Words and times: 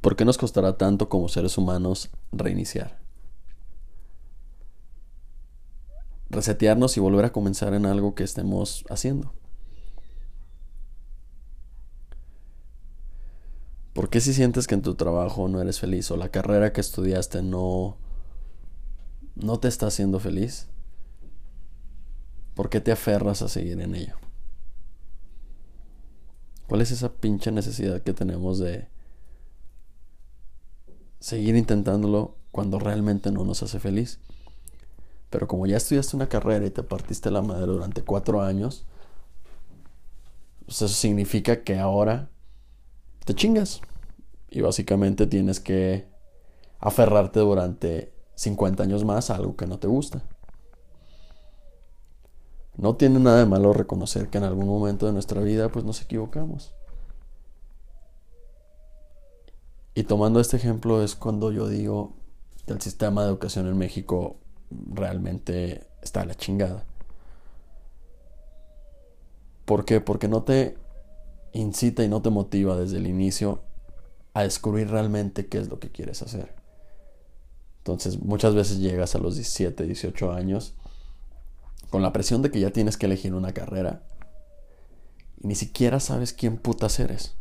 ¿Por 0.00 0.16
qué 0.16 0.24
nos 0.24 0.38
costará 0.38 0.78
tanto 0.78 1.08
como 1.08 1.28
seres 1.28 1.58
humanos 1.58 2.10
reiniciar? 2.32 2.98
Resetearnos 6.30 6.96
y 6.96 7.00
volver 7.00 7.26
a 7.26 7.32
comenzar 7.32 7.74
en 7.74 7.84
algo 7.84 8.14
que 8.14 8.24
estemos 8.24 8.84
haciendo. 8.88 9.34
¿Por 13.92 14.08
qué 14.08 14.20
si 14.20 14.32
sientes 14.32 14.66
que 14.66 14.74
en 14.74 14.82
tu 14.82 14.94
trabajo 14.94 15.48
no 15.48 15.60
eres 15.60 15.80
feliz 15.80 16.10
o 16.10 16.16
la 16.16 16.30
carrera 16.30 16.72
que 16.72 16.80
estudiaste 16.80 17.42
no 17.42 17.98
no 19.34 19.58
te 19.58 19.68
está 19.68 19.88
haciendo 19.88 20.20
feliz? 20.20 20.68
¿Por 22.54 22.70
qué 22.70 22.80
te 22.80 22.92
aferras 22.92 23.42
a 23.42 23.48
seguir 23.48 23.80
en 23.80 23.94
ello? 23.94 24.14
¿Cuál 26.68 26.82
es 26.82 26.90
esa 26.90 27.12
pinche 27.12 27.50
necesidad 27.50 28.02
que 28.02 28.14
tenemos 28.14 28.58
de 28.58 28.88
seguir 31.20 31.54
intentándolo 31.54 32.34
cuando 32.50 32.78
realmente 32.78 33.30
no 33.30 33.44
nos 33.44 33.62
hace 33.62 33.78
feliz? 33.78 34.18
Pero 35.30 35.46
como 35.46 35.66
ya 35.66 35.76
estudiaste 35.76 36.16
una 36.16 36.28
carrera 36.28 36.66
y 36.66 36.70
te 36.70 36.82
partiste 36.82 37.30
la 37.30 37.40
madre 37.40 37.66
durante 37.66 38.02
cuatro 38.02 38.42
años, 38.42 38.84
pues 40.66 40.82
eso 40.82 40.88
significa 40.88 41.62
que 41.62 41.78
ahora 41.78 42.28
te 43.24 43.34
chingas. 43.34 43.80
Y 44.50 44.60
básicamente 44.60 45.28
tienes 45.28 45.60
que 45.60 46.06
aferrarte 46.80 47.38
durante 47.38 48.12
50 48.34 48.82
años 48.82 49.04
más 49.04 49.30
a 49.30 49.36
algo 49.36 49.56
que 49.56 49.66
no 49.66 49.78
te 49.78 49.86
gusta. 49.86 50.22
No 52.76 52.96
tiene 52.96 53.20
nada 53.20 53.38
de 53.38 53.46
malo 53.46 53.72
reconocer 53.72 54.30
que 54.30 54.38
en 54.38 54.44
algún 54.44 54.66
momento 54.66 55.06
de 55.06 55.12
nuestra 55.12 55.42
vida 55.42 55.68
pues 55.68 55.84
nos 55.84 56.02
equivocamos. 56.02 56.72
Y 59.94 60.04
tomando 60.04 60.40
este 60.40 60.56
ejemplo 60.56 61.02
es 61.02 61.14
cuando 61.14 61.50
yo 61.52 61.68
digo 61.68 62.12
que 62.66 62.72
el 62.72 62.80
sistema 62.80 63.22
de 63.22 63.28
educación 63.28 63.66
en 63.66 63.76
México 63.76 64.36
realmente 64.70 65.86
está 66.02 66.22
a 66.22 66.26
la 66.26 66.34
chingada. 66.34 66.84
¿Por 69.64 69.84
qué? 69.84 70.00
Porque 70.00 70.28
no 70.28 70.42
te 70.42 70.76
incita 71.52 72.04
y 72.04 72.08
no 72.08 72.22
te 72.22 72.30
motiva 72.30 72.76
desde 72.76 72.98
el 72.98 73.06
inicio 73.06 73.62
a 74.34 74.42
descubrir 74.42 74.90
realmente 74.90 75.46
qué 75.46 75.58
es 75.58 75.68
lo 75.68 75.80
que 75.80 75.90
quieres 75.90 76.22
hacer. 76.22 76.54
Entonces 77.78 78.20
muchas 78.20 78.54
veces 78.54 78.78
llegas 78.78 79.14
a 79.14 79.18
los 79.18 79.34
17, 79.34 79.84
18 79.84 80.32
años 80.32 80.74
con 81.88 82.02
la 82.02 82.12
presión 82.12 82.42
de 82.42 82.50
que 82.50 82.60
ya 82.60 82.70
tienes 82.70 82.96
que 82.96 83.06
elegir 83.06 83.34
una 83.34 83.52
carrera 83.52 84.02
y 85.42 85.48
ni 85.48 85.54
siquiera 85.54 85.98
sabes 85.98 86.32
quién 86.32 86.58
putas 86.58 87.00
eres. 87.00 87.34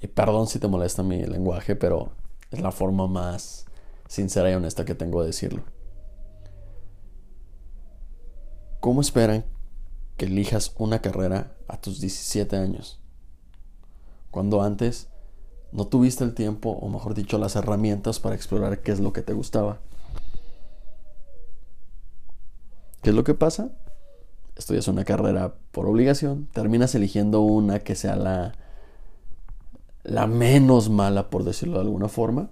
Y 0.00 0.06
perdón 0.06 0.46
si 0.46 0.58
te 0.58 0.68
molesta 0.68 1.02
mi 1.02 1.24
lenguaje, 1.24 1.76
pero 1.76 2.12
es 2.50 2.60
la 2.60 2.72
forma 2.72 3.06
más 3.06 3.66
sincera 4.08 4.50
y 4.50 4.54
honesta 4.54 4.84
que 4.84 4.94
tengo 4.94 5.20
de 5.20 5.28
decirlo. 5.28 5.62
¿Cómo 8.80 9.02
esperan 9.02 9.44
que 10.16 10.24
elijas 10.24 10.74
una 10.78 11.02
carrera 11.02 11.54
a 11.68 11.78
tus 11.78 12.00
17 12.00 12.56
años? 12.56 12.98
Cuando 14.30 14.62
antes 14.62 15.08
no 15.70 15.86
tuviste 15.86 16.24
el 16.24 16.34
tiempo, 16.34 16.70
o 16.70 16.88
mejor 16.88 17.14
dicho, 17.14 17.36
las 17.38 17.56
herramientas 17.56 18.20
para 18.20 18.34
explorar 18.34 18.80
qué 18.80 18.92
es 18.92 19.00
lo 19.00 19.12
que 19.12 19.22
te 19.22 19.34
gustaba. 19.34 19.80
¿Qué 23.02 23.10
es 23.10 23.16
lo 23.16 23.24
que 23.24 23.34
pasa? 23.34 23.70
Estudias 24.56 24.88
una 24.88 25.04
carrera 25.04 25.54
por 25.72 25.86
obligación, 25.86 26.48
terminas 26.52 26.94
eligiendo 26.94 27.40
una 27.40 27.80
que 27.80 27.94
sea 27.94 28.16
la, 28.16 28.52
la 30.02 30.26
menos 30.26 30.90
mala, 30.90 31.30
por 31.30 31.44
decirlo 31.44 31.74
de 31.74 31.84
alguna 31.84 32.08
forma, 32.08 32.50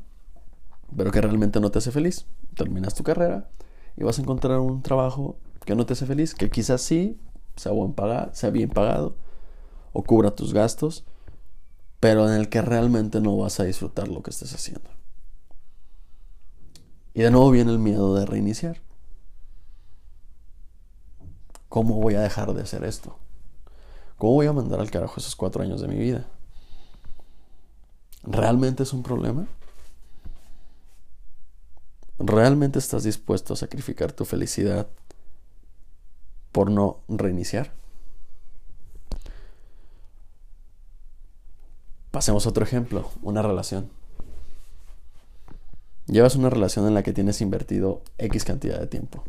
pero 0.97 1.11
que 1.11 1.21
realmente 1.21 1.61
no 1.61 1.71
te 1.71 1.79
hace 1.79 1.93
feliz. 1.93 2.27
Terminas 2.55 2.95
tu 2.95 3.03
carrera 3.03 3.49
y 3.97 4.05
vas 4.05 4.19
a 4.19 4.23
encontrar 4.23 4.61
un 4.61 4.83
trabajo 4.83 5.37
que 5.65 5.75
no 5.75 5.87
te 5.87 5.93
hace 5.93 6.07
feliz, 6.07 6.35
que 6.35 6.51
quizás 6.51 6.81
sí 6.81 7.21
sea, 7.57 7.73
buen 7.73 7.95
sea 8.33 8.51
bien 8.51 8.71
pagado 8.71 9.17
o 9.93 10.03
cubra 10.03 10.31
tus 10.31 10.53
gastos, 10.53 11.05
pero 12.01 12.29
en 12.29 12.35
el 12.35 12.49
que 12.49 12.63
realmente 12.63 13.21
no 13.21 13.37
vas 13.37 13.61
a 13.61 13.65
disfrutar 13.65 14.09
lo 14.09 14.23
que 14.23 14.31
estés 14.31 14.55
haciendo. 14.55 14.89
Y 17.15 17.23
de 17.23 17.31
nuevo 17.31 17.51
viene 17.51 17.73
el 17.73 17.79
miedo 17.79 18.15
de 18.15 18.27
reiniciar. 18.27 18.81
¿Cómo 21.69 22.01
voy 22.01 22.15
a 22.15 22.21
dejar 22.21 22.55
de 22.55 22.63
hacer 22.63 22.85
esto? 22.85 23.19
¿Cómo 24.17 24.35
voy 24.35 24.47
a 24.47 24.53
mandar 24.53 24.81
al 24.81 24.91
carajo 24.91 25.15
esos 25.19 25.37
cuatro 25.37 25.63
años 25.63 25.81
de 25.81 25.89
mi 25.89 25.97
vida? 25.97 26.29
¿Realmente 28.31 28.83
es 28.83 28.93
un 28.93 29.03
problema? 29.03 29.47
¿Realmente 32.19 32.79
estás 32.79 33.05
dispuesto 33.05 33.55
a 33.55 33.57
sacrificar 33.57 34.13
tu 34.13 34.27
felicidad 34.27 34.87
por 36.53 36.71
no 36.71 36.99
reiniciar? 37.09 37.73
Pasemos 42.11 42.47
otro 42.47 42.65
ejemplo, 42.65 43.11
una 43.23 43.41
relación. 43.41 43.89
Llevas 46.07 46.37
una 46.37 46.51
relación 46.51 46.87
en 46.87 46.93
la 46.93 47.03
que 47.03 47.15
tienes 47.15 47.41
invertido 47.41 48.03
X 48.19 48.45
cantidad 48.45 48.79
de 48.79 48.89
tiempo. 48.89 49.25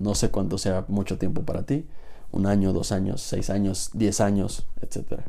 No 0.00 0.16
sé 0.16 0.32
cuánto 0.32 0.58
sea 0.58 0.84
mucho 0.88 1.16
tiempo 1.16 1.44
para 1.44 1.64
ti. 1.64 1.86
Un 2.32 2.46
año, 2.46 2.72
dos 2.72 2.90
años, 2.90 3.20
seis 3.20 3.50
años, 3.50 3.90
diez 3.92 4.20
años, 4.20 4.66
etc. 4.80 5.22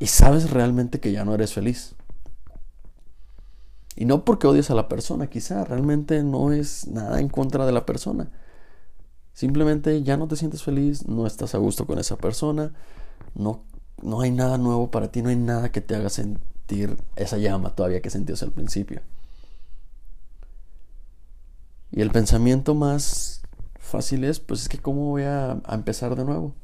Y 0.00 0.06
sabes 0.06 0.50
realmente 0.50 0.98
que 0.98 1.12
ya 1.12 1.24
no 1.26 1.34
eres 1.34 1.52
feliz. 1.52 1.94
Y 3.96 4.06
no 4.06 4.24
porque 4.24 4.46
odies 4.46 4.70
a 4.70 4.74
la 4.74 4.88
persona, 4.88 5.28
quizá 5.28 5.62
realmente 5.62 6.24
no 6.24 6.52
es 6.52 6.88
nada 6.88 7.20
en 7.20 7.28
contra 7.28 7.66
de 7.66 7.72
la 7.72 7.84
persona. 7.84 8.30
Simplemente 9.34 10.02
ya 10.02 10.16
no 10.16 10.26
te 10.26 10.36
sientes 10.36 10.62
feliz, 10.62 11.06
no 11.06 11.26
estás 11.26 11.54
a 11.54 11.58
gusto 11.58 11.86
con 11.86 11.98
esa 11.98 12.16
persona, 12.16 12.72
no, 13.34 13.62
no 14.02 14.22
hay 14.22 14.30
nada 14.30 14.56
nuevo 14.56 14.90
para 14.90 15.12
ti, 15.12 15.20
no 15.20 15.28
hay 15.28 15.36
nada 15.36 15.70
que 15.70 15.82
te 15.82 15.94
haga 15.94 16.08
sentir 16.08 16.96
esa 17.16 17.36
llama 17.36 17.74
todavía 17.74 18.00
que 18.00 18.08
sentías 18.08 18.42
al 18.42 18.52
principio. 18.52 19.02
Y 21.92 22.00
el 22.00 22.10
pensamiento 22.10 22.74
más 22.74 23.42
fácil 23.78 24.24
es, 24.24 24.40
pues 24.40 24.62
es 24.62 24.68
que 24.70 24.78
cómo 24.78 25.10
voy 25.10 25.24
a, 25.24 25.60
a 25.64 25.74
empezar 25.74 26.16
de 26.16 26.24
nuevo. 26.24 26.54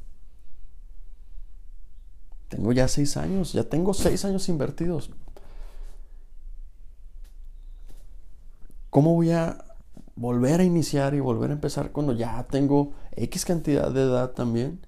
Tengo 2.49 2.71
ya 2.71 2.87
seis 2.87 3.17
años, 3.17 3.53
ya 3.53 3.63
tengo 3.63 3.93
seis 3.93 4.23
años 4.25 4.47
invertidos. 4.49 5.11
¿Cómo 8.89 9.13
voy 9.13 9.31
a 9.31 9.63
volver 10.15 10.61
a 10.61 10.63
iniciar 10.63 11.13
y 11.13 11.19
volver 11.19 11.51
a 11.51 11.53
empezar 11.53 11.91
cuando 11.91 12.13
ya 12.13 12.47
tengo 12.47 12.93
X 13.11 13.45
cantidad 13.45 13.91
de 13.91 14.01
edad 14.01 14.31
también? 14.31 14.79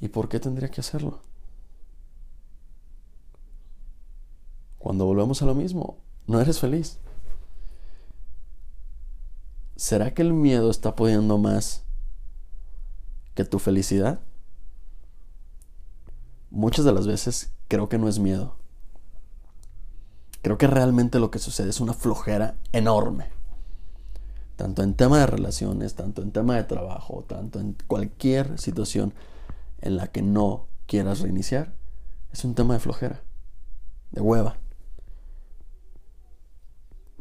¿Y 0.00 0.08
por 0.08 0.28
qué 0.28 0.40
tendría 0.40 0.70
que 0.70 0.80
hacerlo? 0.80 1.20
Cuando 4.78 5.04
volvemos 5.04 5.42
a 5.42 5.46
lo 5.46 5.54
mismo, 5.54 5.98
no 6.26 6.40
eres 6.40 6.58
feliz. 6.58 6.98
¿Será 9.76 10.14
que 10.14 10.22
el 10.22 10.32
miedo 10.32 10.70
está 10.70 10.94
pudiendo 10.94 11.38
más 11.38 11.84
que 13.34 13.44
tu 13.44 13.58
felicidad? 13.58 14.20
Muchas 16.52 16.84
de 16.84 16.92
las 16.92 17.06
veces 17.06 17.50
creo 17.66 17.88
que 17.88 17.96
no 17.96 18.08
es 18.08 18.18
miedo. 18.18 18.56
Creo 20.42 20.58
que 20.58 20.66
realmente 20.66 21.18
lo 21.18 21.30
que 21.30 21.38
sucede 21.38 21.70
es 21.70 21.80
una 21.80 21.94
flojera 21.94 22.56
enorme. 22.72 23.30
Tanto 24.56 24.82
en 24.82 24.92
tema 24.92 25.18
de 25.18 25.26
relaciones, 25.26 25.94
tanto 25.94 26.20
en 26.20 26.30
tema 26.30 26.56
de 26.56 26.64
trabajo, 26.64 27.24
tanto 27.26 27.58
en 27.58 27.74
cualquier 27.86 28.58
situación 28.58 29.14
en 29.80 29.96
la 29.96 30.08
que 30.08 30.20
no 30.20 30.66
quieras 30.86 31.20
reiniciar, 31.20 31.72
es 32.32 32.44
un 32.44 32.54
tema 32.54 32.74
de 32.74 32.80
flojera, 32.80 33.22
de 34.10 34.20
hueva. 34.20 34.58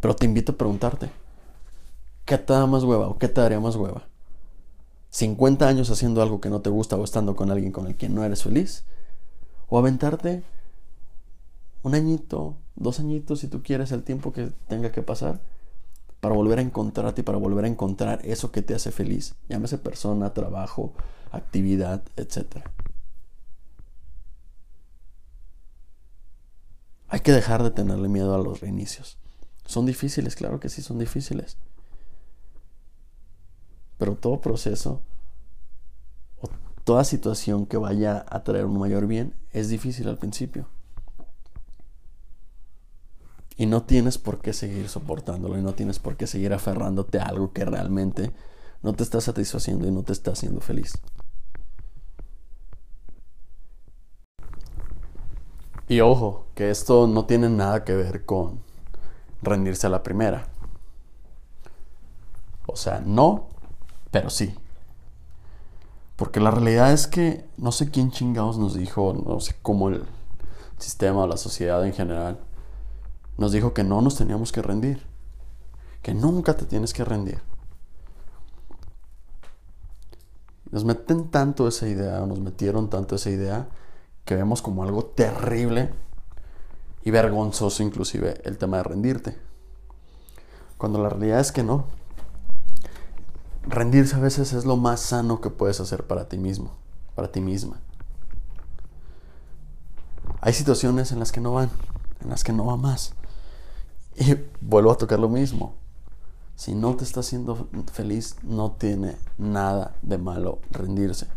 Pero 0.01 0.13
te 0.13 0.25
invito 0.25 0.51
a 0.51 0.57
preguntarte, 0.57 1.09
¿qué 2.25 2.37
te 2.37 2.51
da 2.51 2.65
más 2.65 2.83
hueva 2.83 3.07
o 3.07 3.17
qué 3.17 3.29
te 3.29 3.39
daría 3.39 3.61
más 3.61 3.77
hueva? 3.77 4.09
¿50 5.13 5.61
años 5.61 5.89
haciendo 5.89 6.21
algo 6.21 6.41
que 6.41 6.49
no 6.49 6.59
te 6.59 6.69
gusta 6.69 6.97
o 6.97 7.03
estando 7.05 7.37
con 7.37 7.49
alguien 7.49 7.71
con 7.71 7.87
el 7.87 7.95
que 7.95 8.09
no 8.09 8.25
eres 8.25 8.43
feliz? 8.43 8.83
¿O 9.71 9.79
aventarte 9.79 10.43
un 11.81 11.95
añito, 11.95 12.57
dos 12.75 12.99
añitos, 12.99 13.39
si 13.39 13.47
tú 13.47 13.63
quieres, 13.63 13.93
el 13.93 14.03
tiempo 14.03 14.33
que 14.33 14.51
tenga 14.67 14.91
que 14.91 15.01
pasar, 15.01 15.39
para 16.19 16.35
volver 16.35 16.59
a 16.59 16.61
encontrarte 16.61 17.21
y 17.21 17.23
para 17.23 17.37
volver 17.37 17.63
a 17.63 17.69
encontrar 17.69 18.19
eso 18.25 18.51
que 18.51 18.61
te 18.61 18.75
hace 18.75 18.91
feliz. 18.91 19.33
Llámese 19.47 19.77
persona, 19.77 20.33
trabajo, 20.33 20.91
actividad, 21.31 22.03
etc. 22.17 22.65
Hay 27.07 27.21
que 27.21 27.31
dejar 27.31 27.63
de 27.63 27.71
tenerle 27.71 28.09
miedo 28.09 28.35
a 28.35 28.39
los 28.39 28.59
reinicios. 28.59 29.17
Son 29.65 29.85
difíciles, 29.85 30.35
claro 30.35 30.59
que 30.59 30.67
sí, 30.67 30.81
son 30.81 30.99
difíciles. 30.99 31.55
Pero 33.97 34.17
todo 34.17 34.41
proceso, 34.41 35.01
toda 36.83 37.03
situación 37.03 37.65
que 37.65 37.77
vaya 37.77 38.25
a 38.29 38.43
traer 38.43 38.65
un 38.65 38.79
mayor 38.79 39.07
bien 39.07 39.35
es 39.51 39.69
difícil 39.69 40.07
al 40.07 40.17
principio. 40.17 40.67
Y 43.57 43.65
no 43.65 43.83
tienes 43.83 44.17
por 44.17 44.39
qué 44.39 44.53
seguir 44.53 44.89
soportándolo 44.89 45.57
y 45.57 45.61
no 45.61 45.73
tienes 45.73 45.99
por 45.99 46.17
qué 46.17 46.25
seguir 46.25 46.53
aferrándote 46.53 47.19
a 47.19 47.25
algo 47.25 47.53
que 47.53 47.65
realmente 47.65 48.31
no 48.81 48.93
te 48.93 49.03
está 49.03 49.21
satisfaciendo 49.21 49.87
y 49.87 49.91
no 49.91 50.03
te 50.03 50.13
está 50.13 50.31
haciendo 50.31 50.61
feliz. 50.61 50.93
Y 55.87 55.99
ojo, 55.99 56.47
que 56.55 56.71
esto 56.71 57.05
no 57.05 57.25
tiene 57.25 57.49
nada 57.49 57.83
que 57.83 57.93
ver 57.93 58.25
con 58.25 58.61
rendirse 59.41 59.87
a 59.87 59.89
la 59.89 60.03
primera. 60.03 60.47
O 62.65 62.75
sea, 62.77 63.01
no, 63.05 63.49
pero 64.09 64.29
sí. 64.29 64.55
Porque 66.21 66.39
la 66.39 66.51
realidad 66.51 66.93
es 66.93 67.07
que 67.07 67.49
no 67.57 67.71
sé 67.71 67.89
quién 67.89 68.11
chingados 68.11 68.59
nos 68.59 68.75
dijo, 68.75 69.11
no 69.25 69.39
sé 69.39 69.55
cómo 69.63 69.89
el 69.89 70.05
sistema 70.77 71.23
o 71.23 71.27
la 71.27 71.35
sociedad 71.35 71.83
en 71.83 71.93
general 71.93 72.39
nos 73.39 73.51
dijo 73.51 73.73
que 73.73 73.83
no 73.83 74.01
nos 74.01 74.17
teníamos 74.17 74.51
que 74.51 74.61
rendir. 74.61 75.03
Que 76.03 76.13
nunca 76.13 76.53
te 76.55 76.65
tienes 76.65 76.93
que 76.93 77.03
rendir. 77.03 77.41
Nos 80.69 80.85
meten 80.85 81.31
tanto 81.31 81.67
esa 81.67 81.87
idea, 81.87 82.19
nos 82.27 82.39
metieron 82.39 82.91
tanto 82.91 83.15
esa 83.15 83.31
idea, 83.31 83.67
que 84.23 84.35
vemos 84.35 84.61
como 84.61 84.83
algo 84.83 85.03
terrible 85.03 85.89
y 87.03 87.09
vergonzoso 87.09 87.81
inclusive 87.81 88.39
el 88.43 88.59
tema 88.59 88.77
de 88.77 88.83
rendirte. 88.83 89.37
Cuando 90.77 91.01
la 91.01 91.09
realidad 91.09 91.39
es 91.39 91.51
que 91.51 91.63
no. 91.63 91.85
Rendirse 93.63 94.15
a 94.15 94.19
veces 94.19 94.53
es 94.53 94.65
lo 94.65 94.75
más 94.77 94.99
sano 94.99 95.39
que 95.39 95.49
puedes 95.49 95.79
hacer 95.79 96.07
para 96.07 96.27
ti 96.27 96.37
mismo, 96.37 96.71
para 97.15 97.31
ti 97.31 97.41
misma. 97.41 97.79
Hay 100.41 100.53
situaciones 100.53 101.11
en 101.11 101.19
las 101.19 101.31
que 101.31 101.41
no 101.41 101.53
van, 101.53 101.69
en 102.21 102.29
las 102.29 102.43
que 102.43 102.53
no 102.53 102.65
va 102.65 102.75
más. 102.75 103.13
Y 104.15 104.35
vuelvo 104.59 104.91
a 104.91 104.97
tocar 104.97 105.19
lo 105.19 105.29
mismo. 105.29 105.75
Si 106.55 106.75
no 106.75 106.95
te 106.95 107.03
está 107.03 107.21
haciendo 107.21 107.67
feliz, 107.91 108.35
no 108.43 108.71
tiene 108.71 109.17
nada 109.37 109.95
de 110.01 110.17
malo 110.17 110.59
rendirse. 110.71 111.27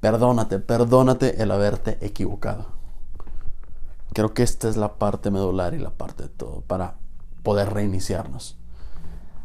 Perdónate, 0.00 0.58
perdónate 0.58 1.42
el 1.42 1.50
haberte 1.50 1.98
equivocado. 2.04 2.66
Creo 4.12 4.34
que 4.34 4.42
esta 4.42 4.68
es 4.68 4.76
la 4.76 4.94
parte 4.98 5.30
medular 5.30 5.74
y 5.74 5.78
la 5.78 5.90
parte 5.90 6.24
de 6.24 6.28
todo 6.28 6.62
para 6.62 6.96
poder 7.42 7.72
reiniciarnos. 7.72 8.58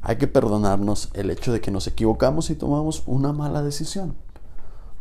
Hay 0.02 0.18
que 0.18 0.28
perdonarnos 0.28 1.10
el 1.14 1.30
hecho 1.30 1.52
de 1.52 1.62
que 1.62 1.72
nos 1.72 1.88
equivocamos 1.88 2.50
y 2.50 2.56
tomamos 2.56 3.04
una 3.06 3.34
mala 3.34 3.62
decisión. 3.62 4.16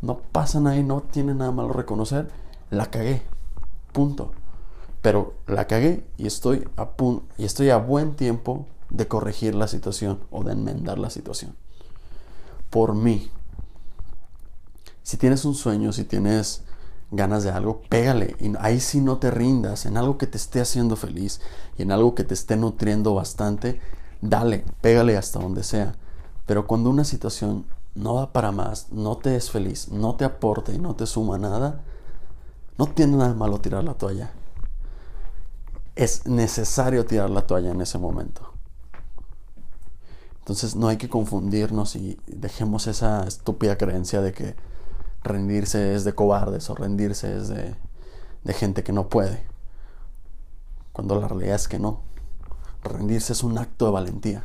No 0.03 0.19
pasa 0.19 0.61
nada 0.61 0.77
y 0.77 0.83
no 0.83 1.03
tiene 1.03 1.35
nada 1.35 1.53
malo 1.53 1.73
reconocer. 1.73 2.29
La 2.71 2.87
cagué. 2.87 3.23
Punto. 3.93 4.33
Pero 5.03 5.35
la 5.47 5.67
cagué 5.67 6.05
y 6.17 6.27
estoy 6.27 6.69
a, 6.77 6.91
y 7.37 7.45
estoy 7.45 7.71
a 7.71 7.79
buen 7.79 8.15
tiempo 8.15 8.67
de 8.91 9.07
corregir 9.07 9.55
la 9.55 9.69
situación 9.69 10.21
o 10.31 10.43
de 10.43 10.53
enmendar 10.53 10.99
la 10.99 11.11
situación. 11.11 11.55
Por 12.71 12.95
mí, 12.95 13.31
si 15.03 15.17
tienes 15.17 15.45
un 15.45 15.55
sueño, 15.55 15.93
si 15.93 16.05
tienes 16.05 16.63
ganas 17.11 17.43
de 17.43 17.51
algo, 17.51 17.81
pégale. 17.89 18.37
Y 18.41 18.53
ahí 18.61 18.81
sí 18.81 19.01
no 19.01 19.19
te 19.19 19.31
rindas. 19.31 19.87
En 19.87 19.97
algo 19.97 20.19
que 20.19 20.27
te 20.27 20.37
esté 20.37 20.61
haciendo 20.61 20.97
feliz 20.97 21.41
y 21.77 21.83
en 21.83 21.93
algo 21.93 22.15
que 22.15 22.25
te 22.25 22.35
esté 22.35 22.57
nutriendo 22.57 23.15
bastante, 23.15 23.81
dale, 24.21 24.65
pégale 24.81 25.17
hasta 25.17 25.39
donde 25.39 25.63
sea. 25.63 25.95
Pero 26.47 26.67
cuando 26.67 26.91
una 26.91 27.05
situación 27.05 27.67
no 27.95 28.15
va 28.15 28.33
para 28.33 28.53
más, 28.53 28.91
no 28.91 29.17
te 29.19 29.37
es 29.37 29.51
feliz, 29.51 29.89
no 29.91 30.15
te 30.15 30.25
aporta 30.25 30.73
y 30.73 30.79
no 30.79 30.95
te 30.95 31.07
suma 31.07 31.39
nada, 31.39 31.83
no 32.79 32.87
tiene 32.87 33.17
nada 33.17 33.35
malo 33.35 33.61
tirar 33.61 33.85
la 33.85 33.95
toalla. 33.95 34.31
Es 35.97 36.27
necesario 36.27 37.05
tirar 37.07 37.31
la 37.31 37.47
toalla 37.47 37.71
en 37.71 37.81
ese 37.81 37.99
momento. 37.99 38.53
Entonces 40.39 40.77
no 40.77 40.89
hay 40.89 40.97
que 40.97 41.09
confundirnos 41.09 41.97
y 41.97 42.19
dejemos 42.27 42.87
esa 42.87 43.27
estúpida 43.27 43.77
creencia 43.77 44.23
de 44.23 44.33
que 44.33 44.57
rendirse 45.23 45.95
es 45.95 46.05
de 46.05 46.15
cobardes 46.15 46.71
o 46.71 46.75
rendirse 46.75 47.37
es 47.37 47.49
de, 47.49 47.75
de 48.45 48.53
gente 48.55 48.83
que 48.83 48.93
no 48.93 49.09
puede. 49.09 49.43
Cuando 50.93 51.21
la 51.21 51.29
realidad 51.29 51.57
es 51.57 51.69
que 51.69 51.79
no. 51.79 52.01
Rendirse 52.89 53.33
es 53.33 53.43
un 53.43 53.59
acto 53.59 53.87
de 53.87 53.93
valentía. 53.93 54.45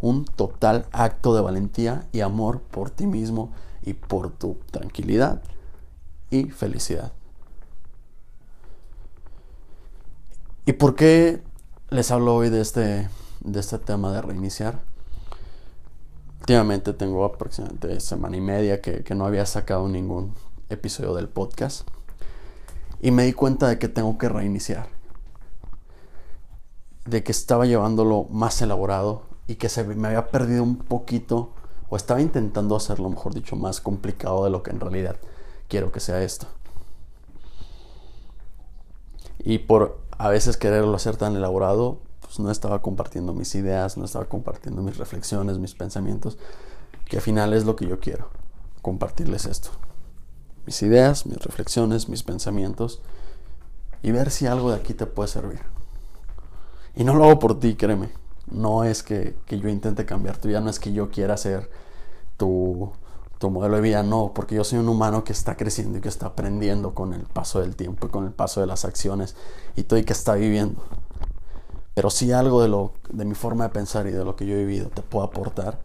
Un 0.00 0.24
total 0.24 0.86
acto 0.92 1.34
de 1.34 1.42
valentía 1.42 2.06
y 2.12 2.20
amor 2.20 2.60
por 2.60 2.90
ti 2.90 3.06
mismo 3.06 3.52
y 3.82 3.94
por 3.94 4.30
tu 4.30 4.56
tranquilidad 4.70 5.42
y 6.30 6.44
felicidad. 6.44 7.12
¿Y 10.66 10.74
por 10.74 10.94
qué 10.94 11.42
les 11.88 12.10
hablo 12.10 12.36
hoy 12.36 12.50
de 12.50 12.60
este, 12.60 13.08
de 13.40 13.60
este 13.60 13.78
tema 13.78 14.12
de 14.12 14.22
reiniciar? 14.22 14.80
Últimamente 16.40 16.92
tengo 16.92 17.24
aproximadamente 17.24 18.00
semana 18.00 18.36
y 18.36 18.40
media 18.40 18.80
que, 18.80 19.04
no 19.14 19.26
había 19.26 19.46
sacado 19.46 19.88
ningún 19.88 20.34
episodio 20.68 21.14
del 21.14 21.28
podcast. 21.28 21.88
Y 23.00 23.10
me 23.10 23.24
di 23.24 23.32
cuenta 23.32 23.68
de 23.68 23.78
que 23.78 23.88
tengo 23.88 24.16
que 24.18 24.28
reiniciar. 24.28 24.88
De 27.10 27.24
que 27.24 27.32
estaba 27.32 27.66
llevándolo 27.66 28.26
más 28.30 28.62
elaborado 28.62 29.22
y 29.46 29.56
que 29.56 29.68
se 29.68 29.82
me 29.82 30.08
había 30.08 30.28
perdido 30.28 30.62
un 30.62 30.76
poquito, 30.76 31.50
o 31.88 31.96
estaba 31.96 32.20
intentando 32.20 32.76
hacerlo, 32.76 33.10
mejor 33.10 33.34
dicho, 33.34 33.56
más 33.56 33.80
complicado 33.80 34.44
de 34.44 34.50
lo 34.50 34.62
que 34.62 34.70
en 34.70 34.78
realidad 34.78 35.16
quiero 35.68 35.90
que 35.90 35.98
sea 35.98 36.22
esto. 36.22 36.46
Y 39.40 39.58
por 39.58 39.98
a 40.18 40.28
veces 40.28 40.56
quererlo 40.56 40.94
hacer 40.94 41.16
tan 41.16 41.34
elaborado, 41.34 41.98
pues, 42.20 42.38
no 42.38 42.52
estaba 42.52 42.80
compartiendo 42.80 43.32
mis 43.32 43.56
ideas, 43.56 43.96
no 43.96 44.04
estaba 44.04 44.26
compartiendo 44.26 44.82
mis 44.82 44.98
reflexiones, 44.98 45.58
mis 45.58 45.74
pensamientos, 45.74 46.38
que 47.06 47.16
al 47.16 47.22
final 47.22 47.52
es 47.54 47.64
lo 47.64 47.74
que 47.74 47.88
yo 47.88 47.98
quiero, 47.98 48.28
compartirles 48.82 49.46
esto. 49.46 49.70
Mis 50.64 50.80
ideas, 50.82 51.26
mis 51.26 51.38
reflexiones, 51.38 52.08
mis 52.08 52.22
pensamientos 52.22 53.02
y 54.00 54.12
ver 54.12 54.30
si 54.30 54.46
algo 54.46 54.70
de 54.70 54.76
aquí 54.76 54.94
te 54.94 55.06
puede 55.06 55.28
servir. 55.28 55.60
Y 56.96 57.04
no 57.04 57.14
lo 57.14 57.24
hago 57.24 57.38
por 57.38 57.58
ti, 57.58 57.74
créeme. 57.74 58.10
No 58.50 58.84
es 58.84 59.02
que, 59.02 59.36
que 59.46 59.58
yo 59.58 59.68
intente 59.68 60.04
cambiar 60.04 60.38
tu 60.38 60.48
vida, 60.48 60.60
no 60.60 60.70
es 60.70 60.80
que 60.80 60.92
yo 60.92 61.10
quiera 61.10 61.36
ser 61.36 61.70
tu, 62.36 62.90
tu 63.38 63.50
modelo 63.50 63.76
de 63.76 63.82
vida, 63.82 64.02
no, 64.02 64.32
porque 64.34 64.54
yo 64.54 64.64
soy 64.64 64.78
un 64.78 64.88
humano 64.88 65.24
que 65.24 65.32
está 65.32 65.56
creciendo 65.56 65.98
y 65.98 66.00
que 66.00 66.08
está 66.08 66.26
aprendiendo 66.26 66.94
con 66.94 67.14
el 67.14 67.22
paso 67.22 67.60
del 67.60 67.76
tiempo 67.76 68.06
y 68.06 68.10
con 68.10 68.24
el 68.26 68.32
paso 68.32 68.60
de 68.60 68.66
las 68.66 68.84
acciones 68.84 69.36
y 69.76 69.84
todo 69.84 69.98
y 69.98 70.04
que 70.04 70.12
está 70.12 70.34
viviendo. 70.34 70.82
Pero 71.94 72.10
si 72.10 72.32
algo 72.32 72.62
de, 72.62 72.68
lo, 72.68 72.92
de 73.08 73.24
mi 73.24 73.34
forma 73.34 73.64
de 73.64 73.70
pensar 73.70 74.06
y 74.06 74.10
de 74.10 74.24
lo 74.24 74.36
que 74.36 74.46
yo 74.46 74.54
he 74.54 74.64
vivido 74.64 74.88
te 74.88 75.02
puedo 75.02 75.24
aportar, 75.24 75.80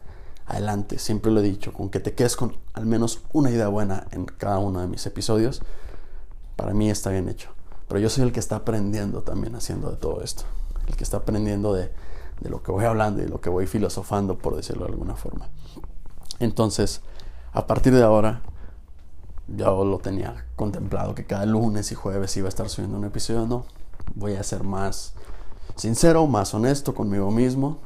adelante. 0.46 1.00
Siempre 1.00 1.32
lo 1.32 1.40
he 1.40 1.44
dicho, 1.44 1.74
con 1.74 1.90
que 1.90 2.00
te 2.00 2.14
quedes 2.14 2.36
con 2.36 2.56
al 2.74 2.86
menos 2.86 3.22
una 3.34 3.52
idea 3.52 3.68
buena 3.68 4.08
en 4.12 4.26
cada 4.26 4.60
uno 4.60 4.82
de 4.82 4.88
mis 4.88 5.06
episodios, 5.06 5.62
para 6.56 6.74
mí 6.74 6.90
está 6.90 7.10
bien 7.10 7.30
hecho. 7.30 7.50
Pero 7.88 8.00
yo 8.00 8.10
soy 8.10 8.24
el 8.24 8.32
que 8.32 8.40
está 8.40 8.58
aprendiendo 8.58 9.22
también 9.22 9.56
haciendo 9.56 9.92
de 9.92 9.98
todo 9.98 10.22
esto. 10.22 10.44
El 10.88 10.96
que 10.96 11.04
está 11.04 11.18
aprendiendo 11.18 11.74
de, 11.74 11.92
de 12.42 12.50
lo 12.50 12.62
que 12.64 12.72
voy 12.72 12.86
hablando 12.86 13.22
y 13.24 13.28
lo 13.28 13.42
que 13.42 13.50
voy 13.50 13.68
filosofando, 13.68 14.38
por 14.38 14.56
decirlo 14.56 14.86
de 14.86 14.92
alguna 14.92 15.16
forma. 15.16 15.50
Entonces, 16.40 17.02
a 17.54 17.68
partir 17.68 17.94
de 17.94 18.04
ahora, 18.04 18.42
yo 19.48 19.86
lo 19.86 20.00
tenía 20.00 20.46
contemplado 20.56 21.16
que 21.16 21.26
cada 21.26 21.46
lunes 21.46 21.92
y 21.92 21.96
jueves 21.96 22.36
iba 22.38 22.48
a 22.48 22.50
estar 22.50 22.70
subiendo 22.70 22.98
un 22.98 23.06
episodio. 23.06 23.46
No, 23.46 23.66
voy 24.16 24.36
a 24.36 24.42
hacer 24.42 24.64
más 24.64 25.14
sincero, 25.76 26.28
más 26.28 26.54
honesto 26.54 26.94
conmigo 26.94 27.32
mismo. 27.32 27.80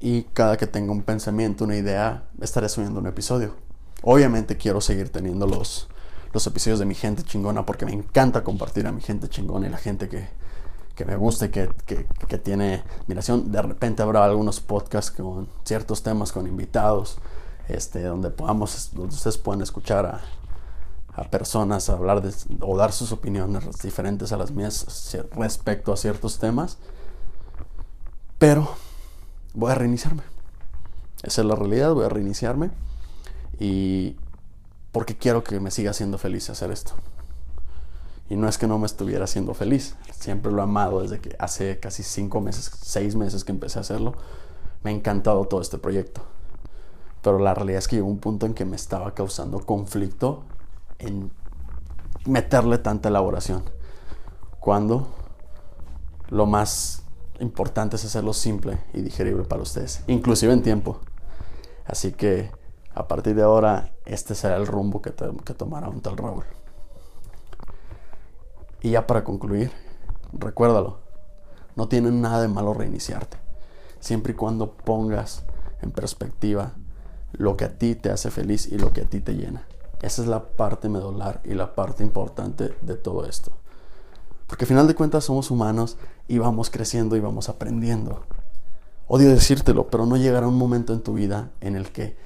Y 0.00 0.24
cada 0.24 0.56
que 0.56 0.66
tenga 0.66 0.92
un 0.92 1.02
pensamiento, 1.02 1.64
una 1.64 1.76
idea, 1.76 2.24
estaré 2.40 2.68
subiendo 2.68 3.00
un 3.00 3.06
episodio. 3.06 3.54
Obviamente 4.02 4.56
quiero 4.56 4.80
seguir 4.80 5.10
teniendo 5.10 5.46
los, 5.46 5.88
los 6.32 6.46
episodios 6.46 6.80
de 6.80 6.86
mi 6.86 6.94
gente 6.94 7.22
chingona 7.22 7.64
porque 7.64 7.86
me 7.86 7.92
encanta 7.92 8.42
compartir 8.42 8.86
a 8.86 8.92
mi 8.92 9.00
gente 9.00 9.28
chingona 9.28 9.68
y 9.68 9.70
la 9.70 9.78
gente 9.78 10.08
que, 10.08 10.28
que 10.94 11.04
me 11.04 11.16
gusta 11.16 11.46
y 11.46 11.48
que, 11.50 11.70
que, 11.86 12.38
tiene 12.38 12.82
admiración. 13.00 13.50
De 13.50 13.62
repente 13.62 14.02
habrá 14.02 14.24
algunos 14.24 14.60
podcasts 14.60 15.10
con 15.10 15.48
ciertos 15.64 16.02
temas 16.02 16.32
con 16.32 16.46
invitados, 16.46 17.18
este, 17.68 18.02
donde 18.02 18.30
podamos, 18.30 18.90
donde 18.92 19.14
ustedes 19.14 19.38
puedan 19.38 19.62
escuchar 19.62 20.06
a, 20.06 20.20
a 21.14 21.24
personas 21.24 21.88
hablar 21.88 22.22
de, 22.22 22.32
o 22.60 22.76
dar 22.76 22.92
sus 22.92 23.12
opiniones 23.12 23.64
diferentes 23.82 24.32
a 24.32 24.36
las 24.36 24.50
mías 24.50 25.16
respecto 25.36 25.92
a 25.92 25.96
ciertos 25.96 26.38
temas. 26.38 26.78
Pero 28.38 28.74
voy 29.54 29.72
a 29.72 29.74
reiniciarme. 29.74 30.22
Esa 31.22 31.42
es 31.42 31.46
la 31.46 31.54
realidad, 31.54 31.94
voy 31.94 32.04
a 32.04 32.08
reiniciarme. 32.08 32.70
Y 33.58 34.16
porque 34.90 35.16
quiero 35.16 35.44
que 35.44 35.60
me 35.60 35.70
siga 35.70 35.92
haciendo 35.92 36.18
feliz 36.18 36.50
hacer 36.50 36.70
esto. 36.70 36.94
Y 38.32 38.36
no 38.36 38.48
es 38.48 38.56
que 38.56 38.66
no 38.66 38.78
me 38.78 38.86
estuviera 38.86 39.24
haciendo 39.24 39.52
feliz, 39.52 39.94
siempre 40.10 40.50
lo 40.50 40.60
he 40.60 40.62
amado 40.62 41.02
desde 41.02 41.20
que 41.20 41.36
hace 41.38 41.78
casi 41.78 42.02
cinco 42.02 42.40
meses, 42.40 42.70
seis 42.80 43.14
meses 43.14 43.44
que 43.44 43.52
empecé 43.52 43.78
a 43.78 43.82
hacerlo. 43.82 44.14
Me 44.82 44.90
ha 44.90 44.94
encantado 44.94 45.44
todo 45.44 45.60
este 45.60 45.76
proyecto. 45.76 46.22
Pero 47.20 47.38
la 47.38 47.52
realidad 47.52 47.80
es 47.80 47.88
que 47.88 47.96
llegó 47.96 48.08
un 48.08 48.20
punto 48.20 48.46
en 48.46 48.54
que 48.54 48.64
me 48.64 48.74
estaba 48.74 49.12
causando 49.12 49.60
conflicto 49.60 50.44
en 50.98 51.30
meterle 52.24 52.78
tanta 52.78 53.10
elaboración. 53.10 53.64
Cuando 54.60 55.08
lo 56.30 56.46
más 56.46 57.02
importante 57.38 57.96
es 57.96 58.04
hacerlo 58.06 58.32
simple 58.32 58.78
y 58.94 59.02
digerible 59.02 59.44
para 59.44 59.60
ustedes, 59.60 60.04
inclusive 60.06 60.54
en 60.54 60.62
tiempo. 60.62 61.00
Así 61.84 62.12
que 62.12 62.50
a 62.94 63.06
partir 63.06 63.34
de 63.34 63.42
ahora, 63.42 63.92
este 64.06 64.34
será 64.34 64.56
el 64.56 64.66
rumbo 64.66 65.02
que, 65.02 65.12
que 65.44 65.52
tomará 65.52 65.90
un 65.90 66.00
tal 66.00 66.16
Raúl. 66.16 66.44
Y 68.82 68.90
ya 68.90 69.06
para 69.06 69.24
concluir, 69.24 69.70
recuérdalo, 70.32 70.98
no 71.76 71.88
tiene 71.88 72.10
nada 72.10 72.42
de 72.42 72.48
malo 72.48 72.74
reiniciarte, 72.74 73.36
siempre 74.00 74.32
y 74.32 74.36
cuando 74.36 74.72
pongas 74.72 75.44
en 75.80 75.92
perspectiva 75.92 76.72
lo 77.32 77.56
que 77.56 77.64
a 77.64 77.78
ti 77.78 77.94
te 77.94 78.10
hace 78.10 78.30
feliz 78.30 78.66
y 78.66 78.78
lo 78.78 78.92
que 78.92 79.02
a 79.02 79.04
ti 79.04 79.20
te 79.20 79.34
llena. 79.34 79.66
Esa 80.02 80.22
es 80.22 80.28
la 80.28 80.48
parte 80.48 80.88
medular 80.88 81.40
y 81.44 81.54
la 81.54 81.74
parte 81.74 82.02
importante 82.02 82.76
de 82.82 82.94
todo 82.96 83.24
esto. 83.24 83.52
Porque 84.48 84.64
al 84.64 84.68
final 84.68 84.86
de 84.88 84.94
cuentas 84.94 85.24
somos 85.24 85.50
humanos 85.50 85.96
y 86.28 86.38
vamos 86.38 86.68
creciendo 86.68 87.16
y 87.16 87.20
vamos 87.20 87.48
aprendiendo. 87.48 88.24
Odio 89.06 89.30
decírtelo, 89.30 89.88
pero 89.88 90.06
no 90.06 90.16
llegará 90.16 90.48
un 90.48 90.58
momento 90.58 90.92
en 90.92 91.02
tu 91.02 91.14
vida 91.14 91.50
en 91.60 91.76
el 91.76 91.92
que 91.92 92.16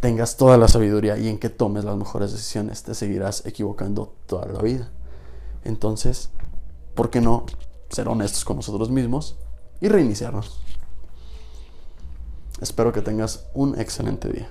tengas 0.00 0.36
toda 0.36 0.56
la 0.56 0.68
sabiduría 0.68 1.18
y 1.18 1.28
en 1.28 1.38
que 1.38 1.50
tomes 1.50 1.84
las 1.84 1.96
mejores 1.96 2.32
decisiones. 2.32 2.84
Te 2.84 2.94
seguirás 2.94 3.44
equivocando 3.44 4.14
toda 4.26 4.46
la 4.46 4.60
vida. 4.62 4.90
Entonces, 5.68 6.30
¿por 6.94 7.10
qué 7.10 7.20
no 7.20 7.44
ser 7.90 8.08
honestos 8.08 8.42
con 8.46 8.56
nosotros 8.56 8.88
mismos 8.90 9.36
y 9.82 9.88
reiniciarnos? 9.88 10.62
Espero 12.62 12.90
que 12.90 13.02
tengas 13.02 13.44
un 13.52 13.78
excelente 13.78 14.30
día. 14.30 14.48